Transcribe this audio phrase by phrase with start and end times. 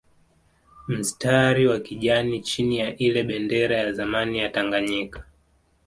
[0.87, 5.25] Mstari wa kijani chini wa ile bendera ya zamani ya Tanganyika